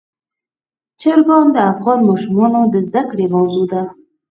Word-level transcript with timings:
چرګان 1.01 1.47
د 1.55 1.57
افغان 1.71 1.99
ماشومانو 2.09 2.61
د 2.73 2.75
زده 2.87 3.01
کړې 3.11 3.25
موضوع 3.35 3.65
ده. 3.71 3.81